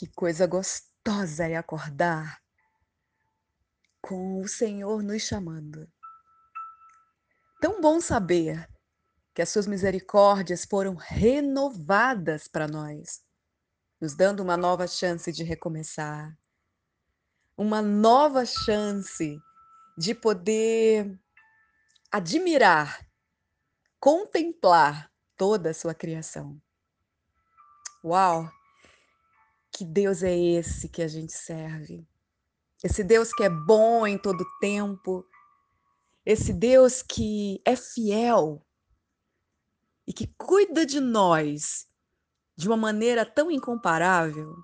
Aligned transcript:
Que 0.00 0.06
coisa 0.06 0.46
gostosa 0.46 1.46
é 1.46 1.56
acordar 1.56 2.40
com 4.00 4.40
o 4.40 4.48
Senhor 4.48 5.02
nos 5.02 5.20
chamando. 5.20 5.86
Tão 7.60 7.82
bom 7.82 8.00
saber 8.00 8.66
que 9.34 9.42
as 9.42 9.50
suas 9.50 9.66
misericórdias 9.66 10.64
foram 10.64 10.94
renovadas 10.94 12.48
para 12.48 12.66
nós, 12.66 13.22
nos 14.00 14.14
dando 14.16 14.40
uma 14.42 14.56
nova 14.56 14.86
chance 14.86 15.30
de 15.30 15.44
recomeçar, 15.44 16.34
uma 17.54 17.82
nova 17.82 18.46
chance 18.46 19.38
de 19.98 20.14
poder 20.14 21.14
admirar, 22.10 23.06
contemplar 24.00 25.12
toda 25.36 25.68
a 25.68 25.74
sua 25.74 25.92
criação. 25.92 26.58
Uau! 28.02 28.50
Que 29.72 29.84
Deus 29.84 30.22
é 30.22 30.36
esse 30.36 30.88
que 30.88 31.02
a 31.02 31.08
gente 31.08 31.32
serve? 31.32 32.06
Esse 32.82 33.04
Deus 33.04 33.32
que 33.32 33.42
é 33.42 33.50
bom 33.50 34.06
em 34.06 34.16
todo 34.16 34.44
tempo, 34.60 35.26
esse 36.24 36.52
Deus 36.52 37.02
que 37.02 37.60
é 37.64 37.76
fiel 37.76 38.64
e 40.06 40.12
que 40.12 40.26
cuida 40.38 40.84
de 40.86 40.98
nós 40.98 41.88
de 42.56 42.68
uma 42.68 42.76
maneira 42.76 43.24
tão 43.24 43.50
incomparável 43.50 44.54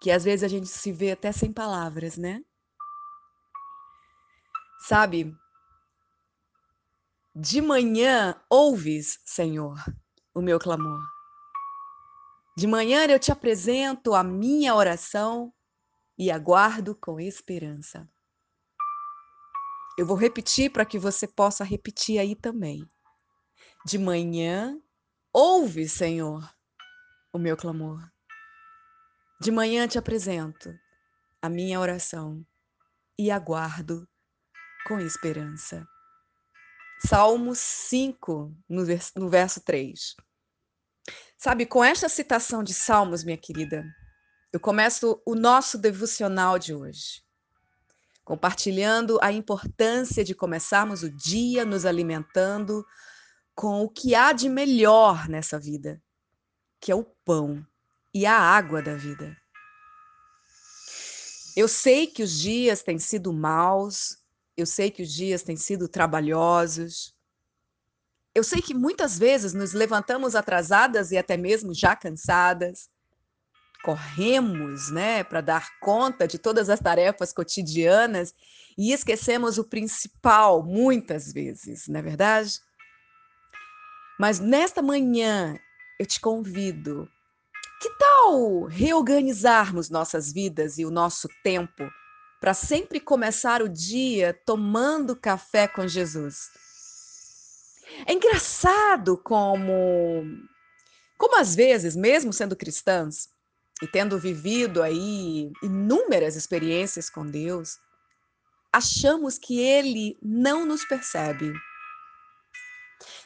que 0.00 0.10
às 0.10 0.24
vezes 0.24 0.42
a 0.42 0.48
gente 0.48 0.66
se 0.66 0.90
vê 0.90 1.12
até 1.12 1.30
sem 1.30 1.52
palavras, 1.52 2.16
né? 2.16 2.42
Sabe? 4.80 5.32
De 7.34 7.62
manhã 7.62 8.34
ouves, 8.50 9.20
Senhor, 9.24 9.78
o 10.34 10.42
meu 10.42 10.58
clamor. 10.58 11.00
De 12.54 12.66
manhã 12.66 13.06
eu 13.06 13.18
te 13.18 13.32
apresento 13.32 14.14
a 14.14 14.22
minha 14.22 14.74
oração 14.74 15.52
e 16.18 16.30
aguardo 16.30 16.94
com 16.94 17.18
esperança. 17.18 18.06
Eu 19.98 20.06
vou 20.06 20.16
repetir 20.16 20.70
para 20.70 20.84
que 20.84 20.98
você 20.98 21.26
possa 21.26 21.64
repetir 21.64 22.18
aí 22.18 22.36
também. 22.36 22.86
De 23.86 23.98
manhã, 23.98 24.78
ouve, 25.32 25.88
Senhor, 25.88 26.46
o 27.32 27.38
meu 27.38 27.56
clamor. 27.56 28.06
De 29.40 29.50
manhã 29.50 29.88
te 29.88 29.98
apresento 29.98 30.72
a 31.40 31.48
minha 31.48 31.80
oração 31.80 32.46
e 33.18 33.30
aguardo 33.30 34.06
com 34.86 35.00
esperança. 35.00 35.86
Salmo 37.06 37.54
5, 37.54 38.54
no 38.68 38.84
verso, 38.84 39.12
no 39.16 39.28
verso 39.28 39.60
3. 39.60 40.14
Sabe, 41.42 41.66
com 41.66 41.82
esta 41.82 42.08
citação 42.08 42.62
de 42.62 42.72
Salmos, 42.72 43.24
minha 43.24 43.36
querida, 43.36 43.84
eu 44.52 44.60
começo 44.60 45.20
o 45.26 45.34
nosso 45.34 45.76
devocional 45.76 46.56
de 46.56 46.72
hoje, 46.72 47.20
compartilhando 48.24 49.18
a 49.20 49.32
importância 49.32 50.22
de 50.22 50.36
começarmos 50.36 51.02
o 51.02 51.10
dia 51.10 51.64
nos 51.64 51.84
alimentando 51.84 52.86
com 53.56 53.82
o 53.82 53.88
que 53.88 54.14
há 54.14 54.32
de 54.32 54.48
melhor 54.48 55.28
nessa 55.28 55.58
vida, 55.58 56.00
que 56.80 56.92
é 56.92 56.94
o 56.94 57.02
pão 57.24 57.66
e 58.14 58.24
a 58.24 58.38
água 58.38 58.80
da 58.80 58.94
vida. 58.94 59.36
Eu 61.56 61.66
sei 61.66 62.06
que 62.06 62.22
os 62.22 62.38
dias 62.38 62.84
têm 62.84 63.00
sido 63.00 63.32
maus, 63.32 64.16
eu 64.56 64.64
sei 64.64 64.92
que 64.92 65.02
os 65.02 65.12
dias 65.12 65.42
têm 65.42 65.56
sido 65.56 65.88
trabalhosos. 65.88 67.16
Eu 68.34 68.42
sei 68.42 68.62
que 68.62 68.72
muitas 68.72 69.18
vezes 69.18 69.52
nos 69.52 69.72
levantamos 69.72 70.34
atrasadas 70.34 71.10
e 71.12 71.18
até 71.18 71.36
mesmo 71.36 71.74
já 71.74 71.94
cansadas 71.94 72.90
corremos, 73.82 74.90
né, 74.90 75.24
para 75.24 75.40
dar 75.40 75.78
conta 75.80 76.26
de 76.26 76.38
todas 76.38 76.70
as 76.70 76.78
tarefas 76.78 77.32
cotidianas 77.32 78.32
e 78.78 78.92
esquecemos 78.92 79.58
o 79.58 79.64
principal 79.64 80.62
muitas 80.62 81.32
vezes, 81.32 81.88
não 81.88 81.98
é 81.98 82.02
verdade? 82.02 82.60
Mas 84.18 84.38
nesta 84.38 84.80
manhã 84.80 85.58
eu 85.98 86.06
te 86.06 86.20
convido, 86.20 87.08
que 87.80 87.90
tal 87.98 88.64
reorganizarmos 88.64 89.90
nossas 89.90 90.32
vidas 90.32 90.78
e 90.78 90.86
o 90.86 90.90
nosso 90.90 91.28
tempo 91.42 91.90
para 92.40 92.54
sempre 92.54 93.00
começar 93.00 93.62
o 93.62 93.68
dia 93.68 94.32
tomando 94.46 95.16
café 95.16 95.66
com 95.66 95.86
Jesus? 95.88 96.50
É 98.06 98.12
engraçado 98.12 99.16
como 99.16 100.24
como 101.18 101.38
às 101.38 101.54
vezes, 101.54 101.94
mesmo 101.94 102.32
sendo 102.32 102.56
cristãs, 102.56 103.28
e 103.80 103.86
tendo 103.86 104.18
vivido 104.18 104.82
aí 104.82 105.52
inúmeras 105.62 106.34
experiências 106.34 107.08
com 107.08 107.24
Deus, 107.24 107.78
achamos 108.72 109.38
que 109.38 109.60
ele 109.60 110.18
não 110.20 110.66
nos 110.66 110.84
percebe. 110.84 111.52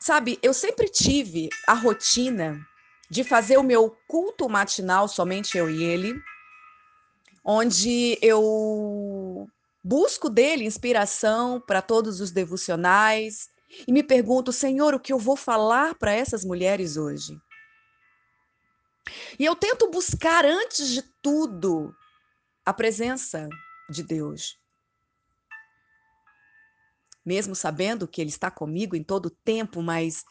Sabe, 0.00 0.38
eu 0.42 0.52
sempre 0.52 0.88
tive 0.88 1.48
a 1.68 1.74
rotina 1.74 2.60
de 3.08 3.22
fazer 3.22 3.58
o 3.58 3.62
meu 3.62 3.96
culto 4.08 4.48
matinal 4.48 5.06
somente 5.06 5.56
eu 5.56 5.70
e 5.70 5.84
ele, 5.84 6.20
onde 7.44 8.18
eu 8.20 9.48
busco 9.82 10.28
dele 10.28 10.64
inspiração 10.64 11.60
para 11.60 11.80
todos 11.80 12.20
os 12.20 12.30
devocionais 12.30 13.53
e 13.86 13.92
me 13.92 14.02
pergunto, 14.02 14.52
Senhor, 14.52 14.94
o 14.94 15.00
que 15.00 15.12
eu 15.12 15.18
vou 15.18 15.36
falar 15.36 15.94
para 15.94 16.12
essas 16.12 16.44
mulheres 16.44 16.96
hoje? 16.96 17.38
E 19.38 19.44
eu 19.44 19.54
tento 19.54 19.90
buscar, 19.90 20.44
antes 20.44 20.88
de 20.88 21.02
tudo, 21.22 21.94
a 22.64 22.72
presença 22.72 23.48
de 23.90 24.02
Deus. 24.02 24.58
Mesmo 27.24 27.54
sabendo 27.54 28.08
que 28.08 28.20
Ele 28.20 28.30
está 28.30 28.50
comigo 28.50 28.94
em 28.94 29.02
todo 29.02 29.26
o 29.26 29.30
tempo, 29.30 29.82
mas 29.82 30.24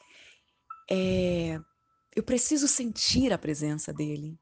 é, 0.89 1.59
eu 2.15 2.23
preciso 2.23 2.67
sentir 2.67 3.33
a 3.33 3.37
presença 3.37 3.93
dEle. 3.93 4.37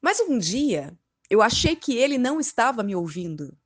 Mas 0.00 0.20
um 0.20 0.36
dia, 0.36 0.96
eu 1.30 1.40
achei 1.40 1.76
que 1.76 1.96
Ele 1.96 2.18
não 2.18 2.40
estava 2.40 2.82
me 2.82 2.94
ouvindo. 2.94 3.56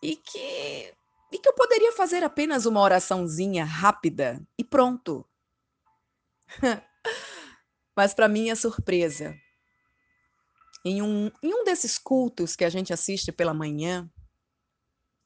E 0.00 0.14
que, 0.14 0.94
e 1.32 1.38
que 1.38 1.48
eu 1.48 1.54
poderia 1.54 1.92
fazer 1.92 2.24
apenas 2.24 2.66
uma 2.66 2.80
oraçãozinha 2.80 3.64
rápida 3.64 4.40
e 4.56 4.64
pronto. 4.64 5.26
Mas, 7.96 8.14
para 8.14 8.28
minha 8.28 8.54
surpresa, 8.54 9.36
em 10.84 11.02
um, 11.02 11.30
em 11.42 11.52
um 11.52 11.64
desses 11.64 11.98
cultos 11.98 12.54
que 12.56 12.64
a 12.64 12.70
gente 12.70 12.92
assiste 12.92 13.32
pela 13.32 13.52
manhã, 13.52 14.08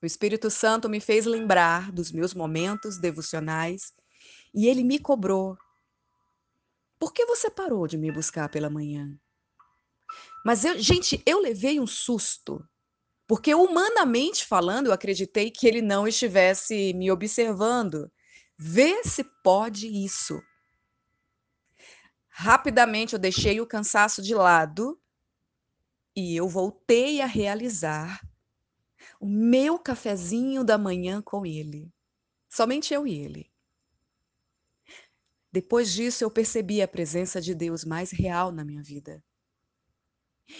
o 0.02 0.06
Espírito 0.06 0.50
Santo 0.50 0.88
me 0.88 0.98
fez 0.98 1.26
lembrar 1.26 1.92
dos 1.92 2.10
meus 2.10 2.34
momentos 2.34 2.98
devocionais 2.98 3.92
e 4.54 4.66
ele 4.66 4.82
me 4.82 4.98
cobrou. 4.98 5.56
Por 6.98 7.12
que 7.12 7.24
você 7.26 7.50
parou 7.50 7.86
de 7.86 7.96
me 7.96 8.10
buscar 8.10 8.48
pela 8.48 8.70
manhã? 8.70 9.16
Mas, 10.44 10.64
eu, 10.64 10.78
gente, 10.78 11.22
eu 11.24 11.38
levei 11.38 11.78
um 11.78 11.86
susto, 11.86 12.66
porque 13.32 13.54
humanamente 13.54 14.44
falando, 14.44 14.88
eu 14.88 14.92
acreditei 14.92 15.50
que 15.50 15.66
ele 15.66 15.80
não 15.80 16.06
estivesse 16.06 16.92
me 16.92 17.10
observando. 17.10 18.12
Vê 18.58 19.02
se 19.04 19.24
pode 19.42 19.88
isso. 19.88 20.38
Rapidamente 22.28 23.14
eu 23.14 23.18
deixei 23.18 23.58
o 23.58 23.66
cansaço 23.66 24.20
de 24.20 24.34
lado 24.34 25.00
e 26.14 26.36
eu 26.36 26.46
voltei 26.46 27.22
a 27.22 27.26
realizar 27.26 28.20
o 29.18 29.26
meu 29.26 29.78
cafezinho 29.78 30.62
da 30.62 30.76
manhã 30.76 31.22
com 31.22 31.46
ele. 31.46 31.90
Somente 32.50 32.92
eu 32.92 33.06
e 33.06 33.14
ele. 33.14 33.50
Depois 35.50 35.90
disso, 35.90 36.22
eu 36.22 36.30
percebi 36.30 36.82
a 36.82 36.86
presença 36.86 37.40
de 37.40 37.54
Deus 37.54 37.82
mais 37.82 38.10
real 38.10 38.52
na 38.52 38.62
minha 38.62 38.82
vida. 38.82 39.24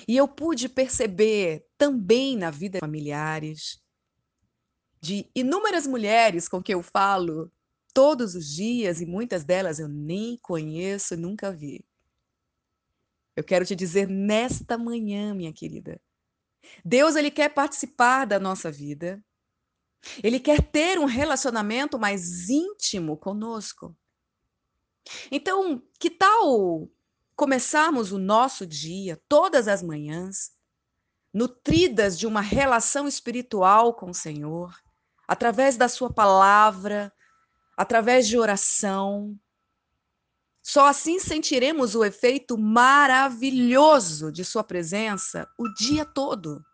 E 0.09 0.17
eu 0.17 0.27
pude 0.27 0.71
perceber 0.71 1.67
também 1.83 2.37
na 2.37 2.49
vida 2.49 2.79
familiares 2.79 3.83
de 5.01 5.29
inúmeras 5.35 5.85
mulheres 5.85 6.47
com 6.47 6.63
que 6.63 6.73
eu 6.73 6.81
falo 6.81 7.51
todos 7.93 8.37
os 8.37 8.47
dias 8.47 9.01
e 9.01 9.05
muitas 9.05 9.43
delas 9.43 9.81
eu 9.81 9.89
nem 9.89 10.37
conheço, 10.37 11.17
nunca 11.17 11.51
vi. 11.51 11.85
Eu 13.35 13.43
quero 13.43 13.67
te 13.67 13.75
dizer 13.75 14.07
nesta 14.09 14.79
manhã, 14.79 15.35
minha 15.35 15.53
querida, 15.53 16.01
Deus 16.85 17.17
ele 17.17 17.33
quer 17.33 17.49
participar 17.53 18.27
da 18.27 18.39
nossa 18.39 18.71
vida. 18.71 19.21
Ele 20.23 20.39
quer 20.39 20.63
ter 20.63 21.01
um 21.01 21.05
relacionamento 21.05 21.99
mais 21.99 22.49
íntimo 22.49 23.17
conosco. 23.17 23.93
Então, 25.33 25.83
que 25.99 26.11
tal 26.11 26.89
começarmos 27.35 28.13
o 28.13 28.19
nosso 28.19 28.65
dia 28.65 29.21
todas 29.29 29.67
as 29.67 29.83
manhãs 29.83 30.53
nutridas 31.33 32.19
de 32.19 32.27
uma 32.27 32.41
relação 32.41 33.09
espiritual 33.09 33.95
com 33.95 34.11
o 34.11 34.15
Senhor, 34.15 34.75
através 35.27 35.77
da 35.77 35.89
sua 35.89 36.13
palavra, 36.13 37.13
através 37.77 38.29
de 38.29 38.39
oração, 38.39 39.39
Só 40.63 40.87
assim 40.87 41.19
sentiremos 41.19 41.97
o 41.97 42.05
efeito 42.05 42.57
maravilhoso 42.57 44.31
de 44.31 44.45
Sua 44.45 44.63
presença 44.63 45.49
o 45.59 45.69
dia 45.75 46.05
todo. 46.05 46.65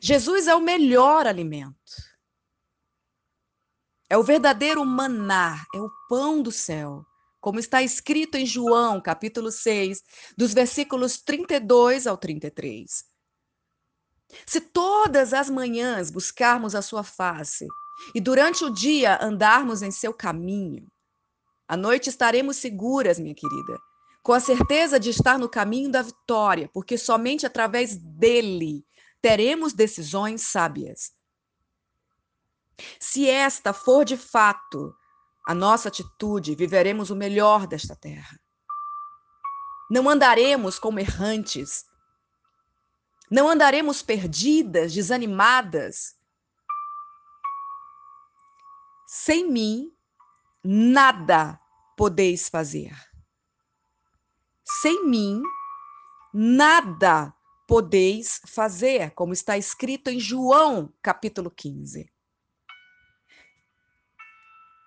Jesus 0.00 0.46
é 0.46 0.54
o 0.54 0.60
melhor 0.60 1.26
alimento. 1.26 1.74
É 4.10 4.18
o 4.18 4.22
verdadeiro 4.22 4.84
maná, 4.84 5.64
é 5.74 5.78
o 5.78 5.90
pão 6.08 6.42
do 6.42 6.52
céu, 6.52 7.04
como 7.44 7.58
está 7.58 7.82
escrito 7.82 8.38
em 8.38 8.46
João, 8.46 8.98
capítulo 9.02 9.52
6, 9.52 10.02
dos 10.34 10.54
versículos 10.54 11.18
32 11.18 12.06
ao 12.06 12.16
33. 12.16 13.04
Se 14.46 14.62
todas 14.62 15.34
as 15.34 15.50
manhãs 15.50 16.10
buscarmos 16.10 16.74
a 16.74 16.80
sua 16.80 17.04
face 17.04 17.66
e 18.14 18.20
durante 18.22 18.64
o 18.64 18.70
dia 18.70 19.22
andarmos 19.22 19.82
em 19.82 19.90
seu 19.90 20.14
caminho, 20.14 20.90
à 21.68 21.76
noite 21.76 22.08
estaremos 22.08 22.56
seguras, 22.56 23.18
minha 23.18 23.34
querida, 23.34 23.78
com 24.22 24.32
a 24.32 24.40
certeza 24.40 24.98
de 24.98 25.10
estar 25.10 25.38
no 25.38 25.46
caminho 25.46 25.90
da 25.90 26.00
vitória, 26.00 26.70
porque 26.72 26.96
somente 26.96 27.44
através 27.44 27.94
dele 27.94 28.86
teremos 29.20 29.74
decisões 29.74 30.40
sábias. 30.40 31.12
Se 32.98 33.28
esta 33.28 33.74
for 33.74 34.02
de 34.02 34.16
fato 34.16 34.96
a 35.46 35.54
nossa 35.54 35.88
atitude, 35.88 36.54
viveremos 36.54 37.10
o 37.10 37.16
melhor 37.16 37.66
desta 37.66 37.94
terra. 37.94 38.40
Não 39.90 40.08
andaremos 40.08 40.78
como 40.78 40.98
errantes, 40.98 41.84
não 43.30 43.48
andaremos 43.48 44.02
perdidas, 44.02 44.94
desanimadas. 44.94 46.16
Sem 49.06 49.50
mim, 49.50 49.92
nada 50.62 51.60
podeis 51.96 52.48
fazer. 52.48 52.94
Sem 54.64 55.06
mim, 55.06 55.42
nada 56.32 57.34
podeis 57.66 58.40
fazer, 58.46 59.10
como 59.12 59.32
está 59.32 59.56
escrito 59.58 60.08
em 60.08 60.18
João, 60.18 60.92
capítulo 61.02 61.50
15. 61.50 62.13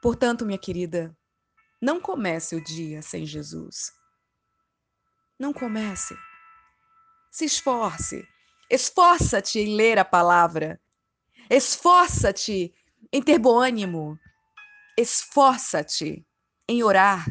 Portanto, 0.01 0.45
minha 0.45 0.57
querida, 0.57 1.15
não 1.81 1.99
comece 1.99 2.55
o 2.55 2.63
dia 2.63 3.01
sem 3.01 3.25
Jesus. 3.25 3.91
Não 5.39 5.53
comece. 5.53 6.15
Se 7.31 7.45
esforce. 7.45 8.27
Esforça-te 8.69 9.59
em 9.59 9.75
ler 9.75 9.99
a 9.99 10.05
palavra. 10.05 10.79
Esforça-te 11.49 12.73
em 13.11 13.21
ter 13.21 13.37
bom 13.37 13.59
ânimo. 13.59 14.19
Esforça-te 14.97 16.25
em 16.67 16.83
orar. 16.83 17.25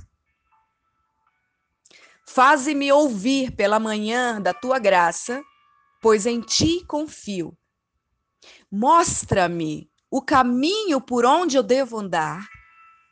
Faze-me 2.29 2.93
ouvir 2.93 3.55
pela 3.55 3.79
manhã 3.79 4.41
da 4.41 4.53
tua 4.53 4.79
graça, 4.79 5.43
pois 6.01 6.27
em 6.27 6.41
ti 6.41 6.85
confio. 6.87 7.57
Mostra-me 8.71 9.91
o 10.11 10.23
caminho 10.23 11.01
por 11.01 11.25
onde 11.25 11.57
eu 11.57 11.63
devo 11.63 11.99
andar, 11.99 12.47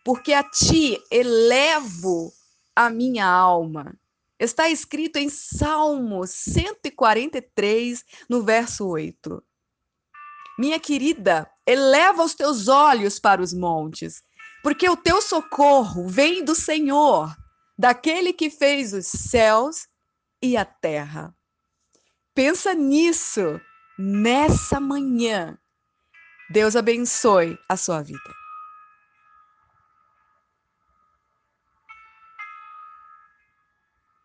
porque 0.04 0.34
a 0.34 0.44
ti 0.44 1.02
elevo 1.10 2.32
a 2.76 2.90
minha 2.90 3.26
alma. 3.26 3.98
Está 4.38 4.68
escrito 4.68 5.16
em 5.16 5.30
Salmo 5.30 6.26
143, 6.26 8.04
no 8.28 8.42
verso 8.42 8.86
8. 8.86 9.42
Minha 10.58 10.78
querida, 10.78 11.50
eleva 11.66 12.22
os 12.22 12.34
teus 12.34 12.68
olhos 12.68 13.18
para 13.18 13.40
os 13.40 13.54
montes, 13.54 14.22
porque 14.62 14.88
o 14.88 14.96
teu 14.96 15.22
socorro 15.22 16.06
vem 16.06 16.44
do 16.44 16.54
Senhor, 16.54 17.34
daquele 17.78 18.32
que 18.32 18.50
fez 18.50 18.92
os 18.92 19.06
céus 19.06 19.88
e 20.42 20.56
a 20.56 20.64
terra. 20.64 21.34
Pensa 22.34 22.74
nisso 22.74 23.60
nessa 23.98 24.78
manhã. 24.78 25.56
Deus 26.50 26.76
abençoe 26.76 27.56
a 27.68 27.76
sua 27.76 28.02
vida. 28.02 28.43